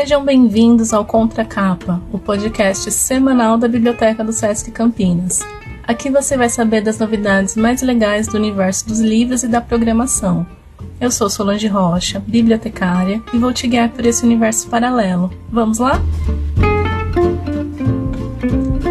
Sejam 0.00 0.24
bem-vindos 0.24 0.94
ao 0.94 1.04
Contracapa, 1.04 2.00
o 2.10 2.18
podcast 2.18 2.90
semanal 2.90 3.58
da 3.58 3.68
Biblioteca 3.68 4.24
do 4.24 4.32
Sesc 4.32 4.70
Campinas. 4.70 5.40
Aqui 5.86 6.08
você 6.08 6.38
vai 6.38 6.48
saber 6.48 6.80
das 6.80 6.98
novidades 6.98 7.54
mais 7.54 7.82
legais 7.82 8.26
do 8.26 8.38
universo 8.38 8.88
dos 8.88 8.98
livros 8.98 9.42
e 9.42 9.46
da 9.46 9.60
programação. 9.60 10.46
Eu 10.98 11.10
sou 11.10 11.28
Solange 11.28 11.66
Rocha, 11.66 12.18
bibliotecária, 12.18 13.22
e 13.30 13.36
vou 13.36 13.52
te 13.52 13.68
guiar 13.68 13.90
por 13.90 14.06
esse 14.06 14.24
universo 14.24 14.68
paralelo. 14.68 15.30
Vamos 15.52 15.78
lá? 15.78 16.00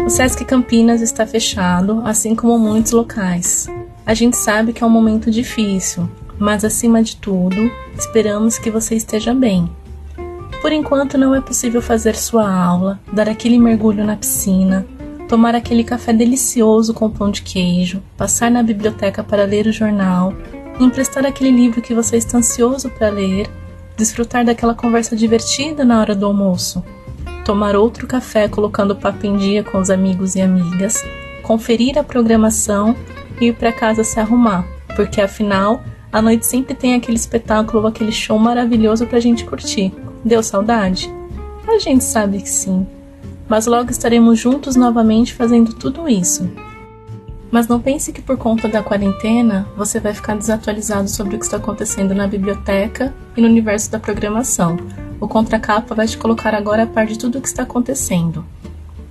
O 0.06 0.08
Sesc 0.08 0.44
Campinas 0.44 1.00
está 1.00 1.26
fechado, 1.26 2.02
assim 2.04 2.36
como 2.36 2.56
muitos 2.56 2.92
locais. 2.92 3.66
A 4.06 4.14
gente 4.14 4.36
sabe 4.36 4.72
que 4.72 4.84
é 4.84 4.86
um 4.86 4.90
momento 4.90 5.28
difícil, 5.28 6.08
mas 6.38 6.64
acima 6.64 7.02
de 7.02 7.16
tudo, 7.16 7.68
esperamos 7.98 8.60
que 8.60 8.70
você 8.70 8.94
esteja 8.94 9.34
bem. 9.34 9.68
Por 10.60 10.72
enquanto 10.72 11.16
não 11.16 11.34
é 11.34 11.40
possível 11.40 11.80
fazer 11.80 12.14
sua 12.14 12.52
aula, 12.52 13.00
dar 13.10 13.28
aquele 13.28 13.58
mergulho 13.58 14.04
na 14.04 14.14
piscina, 14.14 14.86
tomar 15.26 15.54
aquele 15.54 15.82
café 15.82 16.12
delicioso 16.12 16.92
com 16.92 17.08
pão 17.08 17.30
de 17.30 17.40
queijo, 17.40 18.02
passar 18.16 18.50
na 18.50 18.62
biblioteca 18.62 19.24
para 19.24 19.44
ler 19.44 19.66
o 19.66 19.72
jornal, 19.72 20.34
emprestar 20.78 21.24
aquele 21.24 21.50
livro 21.50 21.80
que 21.80 21.94
você 21.94 22.18
está 22.18 22.36
ansioso 22.36 22.90
para 22.90 23.08
ler, 23.08 23.48
desfrutar 23.96 24.44
daquela 24.44 24.74
conversa 24.74 25.16
divertida 25.16 25.82
na 25.82 25.98
hora 25.98 26.14
do 26.14 26.26
almoço, 26.26 26.84
tomar 27.44 27.74
outro 27.74 28.06
café 28.06 28.46
colocando 28.46 28.94
papo 28.94 29.26
em 29.26 29.36
dia 29.36 29.64
com 29.64 29.78
os 29.78 29.88
amigos 29.88 30.34
e 30.34 30.42
amigas, 30.42 31.02
conferir 31.42 31.96
a 31.96 32.04
programação 32.04 32.94
e 33.40 33.46
ir 33.46 33.54
para 33.54 33.72
casa 33.72 34.04
se 34.04 34.20
arrumar, 34.20 34.66
porque 34.94 35.22
afinal 35.22 35.80
a 36.12 36.20
noite 36.20 36.44
sempre 36.44 36.74
tem 36.74 36.94
aquele 36.94 37.16
espetáculo, 37.16 37.86
aquele 37.86 38.12
show 38.12 38.38
maravilhoso 38.38 39.06
para 39.06 39.16
a 39.16 39.22
gente 39.22 39.44
curtir. 39.44 39.92
Deu 40.24 40.42
saudade? 40.42 41.10
A 41.66 41.78
gente 41.78 42.04
sabe 42.04 42.40
que 42.40 42.48
sim 42.48 42.86
mas 43.50 43.66
logo 43.66 43.90
estaremos 43.90 44.38
juntos 44.38 44.76
novamente 44.76 45.34
fazendo 45.34 45.74
tudo 45.74 46.08
isso. 46.08 46.48
Mas 47.50 47.66
não 47.66 47.80
pense 47.80 48.12
que 48.12 48.22
por 48.22 48.36
conta 48.36 48.68
da 48.68 48.80
quarentena 48.80 49.66
você 49.76 49.98
vai 49.98 50.14
ficar 50.14 50.36
desatualizado 50.36 51.10
sobre 51.10 51.34
o 51.34 51.38
que 51.38 51.44
está 51.44 51.56
acontecendo 51.56 52.14
na 52.14 52.28
biblioteca 52.28 53.12
e 53.36 53.40
no 53.40 53.48
universo 53.48 53.90
da 53.90 53.98
programação. 53.98 54.78
O 55.20 55.26
Contracapa 55.26 55.96
vai 55.96 56.06
te 56.06 56.16
colocar 56.16 56.54
agora 56.54 56.84
a 56.84 56.86
par 56.86 57.06
de 57.06 57.18
tudo 57.18 57.38
o 57.38 57.40
que 57.40 57.48
está 57.48 57.64
acontecendo. 57.64 58.44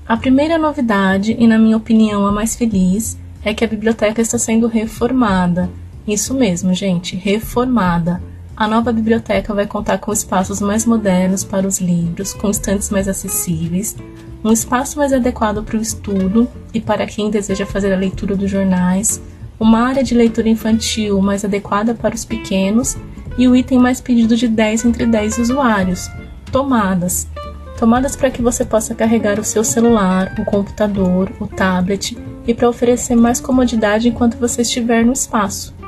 A 0.08 0.16
primeira 0.16 0.58
novidade, 0.58 1.36
e 1.38 1.46
na 1.46 1.60
minha 1.60 1.76
opinião 1.76 2.26
a 2.26 2.32
mais 2.32 2.56
feliz, 2.56 3.20
é 3.44 3.54
que 3.54 3.66
a 3.66 3.68
biblioteca 3.68 4.22
está 4.22 4.38
sendo 4.38 4.68
reformada. 4.68 5.70
Isso 6.08 6.34
mesmo, 6.34 6.74
gente, 6.74 7.18
reformada. 7.18 8.24
A 8.60 8.68
nova 8.68 8.92
biblioteca 8.92 9.54
vai 9.54 9.66
contar 9.66 10.00
com 10.00 10.12
espaços 10.12 10.60
mais 10.60 10.86
modernos 10.86 11.46
para 11.46 11.66
os 11.66 11.80
livros, 11.80 12.34
com 12.34 12.50
estantes 12.50 12.90
mais 12.90 13.08
acessíveis, 13.08 13.96
um 14.44 14.52
espaço 14.52 14.98
mais 14.98 15.14
adequado 15.14 15.64
para 15.64 15.78
o 15.78 15.82
estudo 15.82 16.46
e 16.74 16.82
para 16.82 17.06
quem 17.06 17.30
deseja 17.30 17.66
fazer 17.66 17.94
a 17.94 17.98
leitura 17.98 18.36
dos 18.36 18.52
jornais, 18.52 19.22
uma 19.58 19.80
área 19.80 20.04
de 20.04 20.14
leitura 20.14 20.50
infantil 20.50 21.22
mais 21.22 21.46
adequada 21.46 21.94
para 21.94 22.14
os 22.14 22.26
pequenos 22.26 22.98
e 23.38 23.48
o 23.48 23.56
item 23.56 23.80
mais 23.80 24.02
pedido 24.02 24.36
de 24.36 24.50
10 24.50 24.84
entre 24.84 25.06
10 25.06 25.38
usuários, 25.38 26.12
tomadas. 26.52 27.30
Tomadas 27.78 28.18
para 28.18 28.30
que 28.30 28.42
você 28.42 28.66
possa 28.66 28.94
carregar 28.94 29.40
o 29.40 29.44
seu 29.46 29.64
celular, 29.64 30.36
o 30.38 30.44
computador, 30.44 31.32
o 31.40 31.48
tablet 31.48 32.18
e 32.46 32.54
para 32.54 32.68
oferecer 32.68 33.16
mais 33.16 33.40
comodidade 33.40 34.10
enquanto 34.10 34.36
você 34.36 34.64
estiver 34.64 35.06
no 35.06 35.14
espaço. 35.14 35.79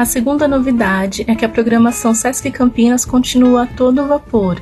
A 0.00 0.06
segunda 0.06 0.48
novidade 0.48 1.26
é 1.28 1.34
que 1.34 1.44
a 1.44 1.48
programação 1.48 2.14
Sesc 2.14 2.50
Campinas 2.50 3.04
continua 3.04 3.64
a 3.64 3.66
todo 3.66 4.06
vapor. 4.06 4.58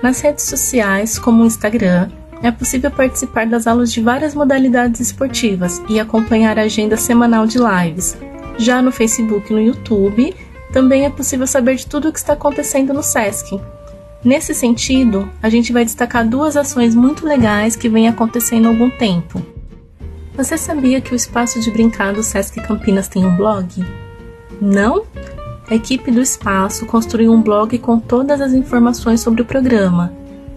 Nas 0.00 0.20
redes 0.20 0.44
sociais, 0.44 1.18
como 1.18 1.42
o 1.42 1.46
Instagram, 1.46 2.08
é 2.40 2.52
possível 2.52 2.88
participar 2.92 3.48
das 3.48 3.66
aulas 3.66 3.92
de 3.92 4.00
várias 4.00 4.32
modalidades 4.32 5.00
esportivas 5.00 5.82
e 5.88 5.98
acompanhar 5.98 6.56
a 6.56 6.62
agenda 6.62 6.96
semanal 6.96 7.48
de 7.48 7.58
lives. 7.58 8.16
Já 8.58 8.80
no 8.80 8.92
Facebook 8.92 9.50
e 9.50 9.56
no 9.56 9.60
YouTube, 9.60 10.32
também 10.72 11.04
é 11.04 11.10
possível 11.10 11.48
saber 11.48 11.74
de 11.74 11.86
tudo 11.88 12.08
o 12.08 12.12
que 12.12 12.20
está 12.20 12.34
acontecendo 12.34 12.94
no 12.94 13.02
SESC. 13.02 13.60
Nesse 14.22 14.54
sentido, 14.54 15.28
a 15.42 15.48
gente 15.48 15.72
vai 15.72 15.84
destacar 15.84 16.24
duas 16.24 16.56
ações 16.56 16.94
muito 16.94 17.26
legais 17.26 17.74
que 17.74 17.88
vêm 17.88 18.06
acontecendo 18.06 18.66
há 18.66 18.68
algum 18.68 18.88
tempo. 18.88 19.44
Você 20.36 20.56
sabia 20.56 21.00
que 21.00 21.12
o 21.12 21.16
espaço 21.16 21.58
de 21.58 21.72
brincar 21.72 22.12
do 22.12 22.22
Sesc 22.22 22.60
Campinas 22.60 23.08
tem 23.08 23.26
um 23.26 23.34
blog? 23.34 23.84
Não? 24.60 25.04
A 25.68 25.74
equipe 25.74 26.10
do 26.10 26.20
espaço 26.20 26.86
construiu 26.86 27.32
um 27.32 27.42
blog 27.42 27.76
com 27.78 27.98
todas 27.98 28.40
as 28.40 28.52
informações 28.52 29.20
sobre 29.20 29.42
o 29.42 29.44
programa 29.44 30.12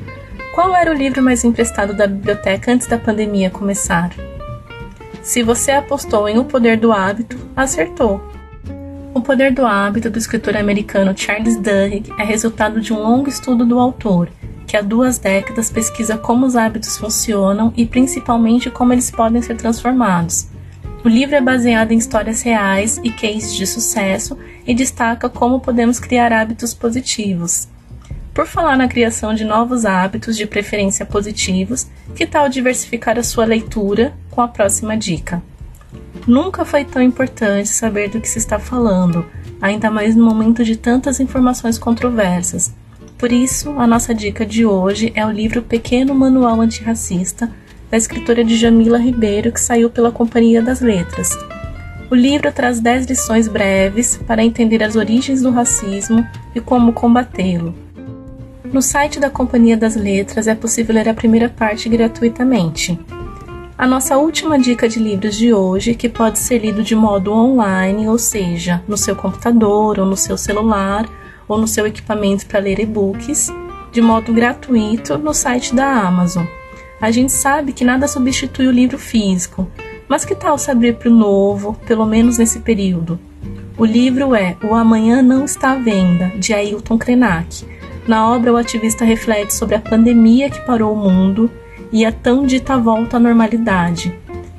Qual 0.55 0.75
era 0.75 0.91
o 0.91 0.95
livro 0.95 1.21
mais 1.21 1.43
emprestado 1.45 1.93
da 1.93 2.07
biblioteca 2.07 2.73
antes 2.73 2.87
da 2.87 2.97
pandemia 2.97 3.51
começar? 3.51 4.13
Se 5.23 5.43
você 5.43 5.73
apostou 5.73 6.29
em 6.29 6.39
O 6.39 6.45
Poder 6.45 6.79
do 6.79 6.93
Hábito, 6.93 7.37
acertou. 7.57 8.23
O 9.13 9.21
Poder 9.21 9.53
do 9.53 9.67
Hábito 9.67 10.09
do 10.09 10.19
escritor 10.19 10.57
americano 10.57 11.13
Charles 11.17 11.57
Duhigg 11.57 12.13
é 12.17 12.23
resultado 12.23 12.81
de 12.81 12.93
um 12.93 13.03
longo 13.03 13.29
estudo 13.29 13.67
do 13.67 13.81
autor, 13.81 14.29
que 14.69 14.77
há 14.77 14.81
duas 14.81 15.19
décadas 15.19 15.69
pesquisa 15.69 16.17
como 16.17 16.47
os 16.47 16.55
hábitos 16.55 16.97
funcionam 16.97 17.73
e 17.77 17.85
principalmente 17.85 18.71
como 18.71 18.93
eles 18.93 19.11
podem 19.11 19.43
ser 19.43 19.57
transformados. 19.57 20.47
O 21.05 21.09
livro 21.09 21.37
é 21.37 21.41
baseado 21.41 21.93
em 21.93 21.99
histórias 21.99 22.43
reais 22.43 23.01
e 23.03 23.11
cases 23.11 23.55
de 23.55 23.67
sucesso 23.67 24.37
e 24.67 24.75
destaca 24.75 25.29
como 25.29 25.61
podemos 25.61 26.01
criar 26.01 26.33
hábitos 26.33 26.75
positivos. 26.75 27.69
Por 28.35 28.47
falar 28.47 28.77
na 28.77 28.89
criação 28.89 29.33
de 29.33 29.45
novos 29.45 29.87
hábitos, 29.87 30.37
de 30.37 30.47
preferência 30.47 31.07
positivos, 31.07 31.87
que 32.15 32.27
tal 32.27 32.49
diversificar 32.49 33.19
a 33.19 33.23
sua 33.23 33.45
leitura 33.45 34.13
com 34.31 34.43
a 34.43 34.49
próxima 34.49 34.97
dica? 34.97 35.43
Nunca 36.27 36.65
foi 36.65 36.85
tão 36.85 37.01
importante 37.01 37.69
saber 37.69 38.11
do 38.11 38.21
que 38.21 38.29
se 38.29 38.39
está 38.39 38.59
falando, 38.59 39.25
ainda 39.61 39.91
mais 39.91 40.17
no 40.17 40.25
momento 40.25 40.65
de 40.65 40.77
tantas 40.77 41.21
informações 41.21 41.79
controversas. 41.79 42.75
Por 43.17 43.33
isso, 43.33 43.71
a 43.79 43.87
nossa 43.87 44.15
dica 44.15 44.45
de 44.45 44.67
hoje 44.67 45.13
é 45.15 45.25
o 45.25 45.31
livro 45.31 45.63
Pequeno 45.63 46.15
Manual 46.15 46.61
Antirracista, 46.61 47.51
da 47.91 47.97
escritora 47.97 48.45
Djamila 48.45 48.99
Ribeiro, 48.99 49.53
que 49.53 49.61
saiu 49.61 49.89
pela 49.89 50.11
Companhia 50.11 50.63
das 50.63 50.81
Letras. 50.81 51.31
O 52.11 52.15
livro 52.15 52.53
traz 52.53 52.81
10 52.81 53.07
lições 53.07 53.49
breves 53.49 54.17
para 54.27 54.45
entender 54.45 54.83
as 54.83 54.95
origens 54.95 55.43
do 55.43 55.51
racismo 55.51 56.25
e 56.55 56.61
como 56.61 56.93
combatê-lo. 56.93 57.75
No 58.73 58.83
site 58.83 59.19
da 59.19 59.31
Companhia 59.31 59.77
das 59.77 59.97
Letras 59.97 60.47
é 60.47 60.55
possível 60.55 60.95
ler 60.95 61.09
a 61.09 61.15
primeira 61.15 61.49
parte 61.49 61.89
gratuitamente. 61.89 62.99
A 63.79 63.87
nossa 63.87 64.17
última 64.17 64.59
dica 64.59 64.89
de 64.89 64.99
livros 64.99 65.37
de 65.37 65.53
hoje, 65.53 65.95
que 65.95 66.09
pode 66.09 66.39
ser 66.39 66.59
lido 66.59 66.83
de 66.83 66.95
modo 66.95 67.33
online, 67.33 68.09
ou 68.09 68.19
seja, 68.19 68.83
no 68.89 68.97
seu 68.97 69.15
computador 69.15 69.99
ou 69.99 70.07
no 70.07 70.17
seu 70.17 70.37
celular 70.37 71.07
ou 71.47 71.59
no 71.59 71.69
seu 71.69 71.87
equipamento 71.87 72.47
para 72.47 72.61
ler 72.61 72.81
e-books, 72.81 73.53
de 73.93 74.01
modo 74.01 74.33
gratuito 74.33 75.19
no 75.19 75.35
site 75.35 75.75
da 75.75 75.87
Amazon. 75.87 76.47
A 77.07 77.13
gente 77.13 77.31
sabe 77.31 77.73
que 77.73 77.85
nada 77.85 78.09
substitui 78.09 78.67
o 78.67 78.73
livro 78.73 78.99
físico, 78.99 79.71
mas 80.09 80.25
que 80.25 80.35
tal 80.35 80.59
se 80.59 80.73
abrir 80.73 80.97
para 80.97 81.09
o 81.09 81.15
novo, 81.15 81.75
pelo 81.87 82.05
menos 82.05 82.37
nesse 82.37 82.59
período? 82.59 83.17
O 83.79 83.85
livro 83.85 84.35
é 84.35 84.57
O 84.61 84.75
Amanhã 84.75 85.23
Não 85.23 85.45
Está 85.45 85.71
à 85.71 85.75
Venda, 85.77 86.33
de 86.37 86.53
Ailton 86.53 86.99
Krenak. 86.99 87.65
Na 88.09 88.29
obra, 88.29 88.53
o 88.53 88.57
ativista 88.57 89.05
reflete 89.05 89.55
sobre 89.55 89.77
a 89.77 89.81
pandemia 89.81 90.51
que 90.51 90.67
parou 90.67 90.93
o 90.95 90.97
mundo 90.97 91.49
e 91.93 92.05
a 92.05 92.11
tão 92.11 92.45
dita 92.45 92.77
volta 92.77 93.19
à 93.19 93.21
normalidade. 93.21 94.13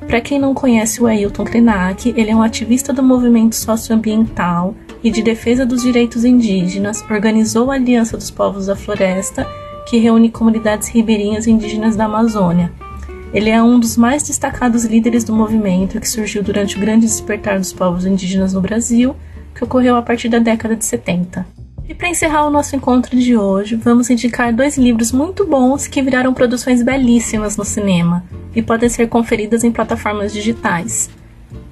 Para 0.06 0.22
quem 0.22 0.38
não 0.38 0.54
conhece 0.54 1.02
o 1.02 1.06
Ailton 1.06 1.44
Krenak, 1.44 2.14
ele 2.16 2.30
é 2.30 2.34
um 2.34 2.40
ativista 2.40 2.94
do 2.94 3.02
movimento 3.02 3.56
socioambiental 3.56 4.74
e 5.04 5.10
de 5.10 5.20
defesa 5.20 5.66
dos 5.66 5.82
direitos 5.82 6.24
indígenas, 6.24 7.04
organizou 7.10 7.70
a 7.70 7.74
Aliança 7.74 8.16
dos 8.16 8.30
Povos 8.30 8.68
da 8.68 8.74
Floresta, 8.74 9.46
que 9.88 9.96
reúne 9.96 10.30
comunidades 10.30 10.88
ribeirinhas 10.88 11.46
indígenas 11.46 11.96
da 11.96 12.04
Amazônia. 12.04 12.70
Ele 13.32 13.48
é 13.48 13.62
um 13.62 13.80
dos 13.80 13.96
mais 13.96 14.22
destacados 14.22 14.84
líderes 14.84 15.24
do 15.24 15.34
movimento 15.34 15.98
que 15.98 16.08
surgiu 16.08 16.42
durante 16.42 16.76
o 16.76 16.80
grande 16.80 17.06
despertar 17.06 17.58
dos 17.58 17.72
povos 17.72 18.04
indígenas 18.04 18.52
no 18.52 18.60
Brasil, 18.60 19.16
que 19.54 19.64
ocorreu 19.64 19.96
a 19.96 20.02
partir 20.02 20.28
da 20.28 20.38
década 20.38 20.76
de 20.76 20.84
70. 20.84 21.46
E 21.88 21.94
para 21.94 22.10
encerrar 22.10 22.46
o 22.46 22.50
nosso 22.50 22.76
encontro 22.76 23.16
de 23.16 23.34
hoje, 23.34 23.76
vamos 23.76 24.10
indicar 24.10 24.52
dois 24.52 24.76
livros 24.76 25.10
muito 25.10 25.46
bons 25.46 25.86
que 25.86 26.02
viraram 26.02 26.34
produções 26.34 26.82
belíssimas 26.82 27.56
no 27.56 27.64
cinema 27.64 28.24
e 28.54 28.60
podem 28.60 28.90
ser 28.90 29.08
conferidas 29.08 29.64
em 29.64 29.72
plataformas 29.72 30.34
digitais. 30.34 31.08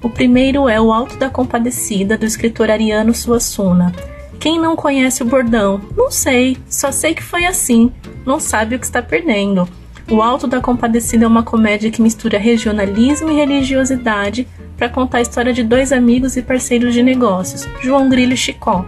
O 0.01 0.09
primeiro 0.09 0.67
é 0.67 0.81
O 0.81 0.91
Alto 0.91 1.17
da 1.17 1.29
Compadecida, 1.29 2.17
do 2.17 2.25
escritor 2.25 2.71
Ariano 2.71 3.13
Suassuna. 3.13 3.93
Quem 4.39 4.59
não 4.59 4.75
conhece 4.75 5.23
o 5.23 5.25
bordão? 5.25 5.81
Não 5.95 6.11
sei, 6.11 6.57
só 6.69 6.91
sei 6.91 7.13
que 7.15 7.23
foi 7.23 7.45
assim, 7.45 7.91
não 8.25 8.39
sabe 8.39 8.75
o 8.75 8.79
que 8.79 8.85
está 8.85 9.01
perdendo. 9.01 9.67
O 10.09 10.21
Alto 10.21 10.47
da 10.47 10.61
Compadecida 10.61 11.25
é 11.25 11.27
uma 11.27 11.43
comédia 11.43 11.91
que 11.91 12.01
mistura 12.01 12.37
regionalismo 12.37 13.29
e 13.29 13.35
religiosidade 13.35 14.47
para 14.77 14.87
contar 14.87 15.17
a 15.17 15.21
história 15.21 15.51
de 15.51 15.63
dois 15.63 15.91
amigos 15.91 16.37
e 16.37 16.41
parceiros 16.41 16.93
de 16.93 17.01
negócios, 17.03 17.67
João 17.81 18.07
Grilo 18.07 18.33
e 18.33 18.37
Chicó. 18.37 18.85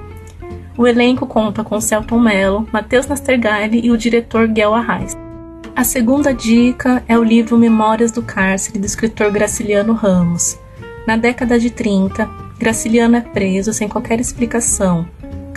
O 0.78 0.88
elenco 0.88 1.26
conta 1.26 1.64
com 1.64 1.82
Celton 1.82 2.20
Mello, 2.20 2.66
Matheus 2.72 3.08
Nastergaile 3.08 3.82
e 3.84 3.92
o 3.92 3.98
diretor 3.98 4.48
Guel 4.48 4.74
Arraes. 4.74 5.18
A 5.76 5.84
segunda 5.84 6.34
dica 6.34 7.04
é 7.08 7.18
o 7.18 7.24
livro 7.24 7.58
Memórias 7.58 8.12
do 8.12 8.22
Cárcere, 8.22 8.80
do 8.80 8.86
escritor 8.86 9.32
Graciliano 9.32 9.94
Ramos. 9.94 10.58
Na 11.06 11.18
década 11.18 11.60
de 11.60 11.70
30, 11.70 12.30
Graciliano 12.58 13.18
é 13.18 13.22
preso 13.22 13.74
sem 13.74 13.90
qualquer 13.90 14.20
explicação, 14.22 15.06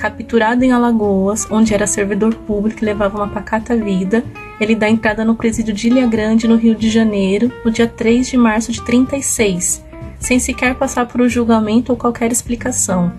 capturado 0.02 0.64
em 0.64 0.72
Alagoas, 0.72 1.46
onde 1.48 1.72
era 1.72 1.86
servidor 1.86 2.34
público 2.34 2.82
e 2.82 2.84
levava 2.84 3.18
uma 3.18 3.28
pacata 3.28 3.76
vida, 3.76 4.24
ele 4.58 4.74
dá 4.74 4.90
entrada 4.90 5.24
no 5.24 5.36
presídio 5.36 5.72
de 5.72 5.86
Ilha 5.86 6.04
Grande, 6.08 6.48
no 6.48 6.56
Rio 6.56 6.74
de 6.74 6.90
Janeiro, 6.90 7.52
no 7.64 7.70
dia 7.70 7.86
3 7.86 8.26
de 8.26 8.36
março 8.36 8.72
de 8.72 8.82
36, 8.84 9.80
sem 10.18 10.40
sequer 10.40 10.74
passar 10.74 11.06
por 11.06 11.20
um 11.20 11.28
julgamento 11.28 11.92
ou 11.92 11.96
qualquer 11.96 12.32
explicação. 12.32 13.12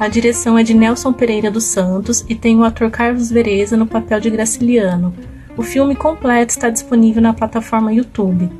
A 0.00 0.08
direção 0.08 0.58
é 0.58 0.64
de 0.64 0.74
Nelson 0.74 1.12
Pereira 1.12 1.48
dos 1.48 1.62
Santos 1.62 2.24
e 2.28 2.34
tem 2.34 2.58
o 2.58 2.64
ator 2.64 2.90
Carlos 2.90 3.30
Vereza 3.30 3.76
no 3.76 3.86
papel 3.86 4.18
de 4.18 4.28
Graciliano. 4.28 5.14
O 5.56 5.62
filme 5.62 5.94
completo 5.94 6.50
está 6.50 6.68
disponível 6.68 7.22
na 7.22 7.34
plataforma 7.34 7.92
YouTube. 7.92 8.50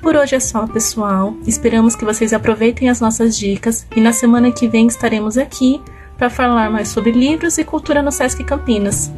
Por 0.00 0.16
hoje 0.16 0.34
é 0.34 0.40
só, 0.40 0.66
pessoal. 0.66 1.36
Esperamos 1.46 1.94
que 1.94 2.06
vocês 2.06 2.32
aproveitem 2.32 2.88
as 2.88 3.02
nossas 3.02 3.36
dicas 3.36 3.86
e 3.94 4.00
na 4.00 4.14
semana 4.14 4.50
que 4.50 4.66
vem 4.66 4.86
estaremos 4.86 5.36
aqui 5.36 5.78
para 6.16 6.30
falar 6.30 6.70
mais 6.70 6.88
sobre 6.88 7.12
livros 7.12 7.58
e 7.58 7.64
cultura 7.64 8.02
no 8.02 8.10
Sesc 8.10 8.42
Campinas. 8.44 9.10